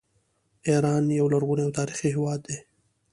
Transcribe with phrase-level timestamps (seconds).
[0.67, 2.57] ایران یو لرغونی او تاریخي هیواد دی.